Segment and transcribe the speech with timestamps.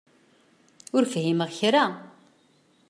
[0.95, 1.85] Ur fhimeɣ kra.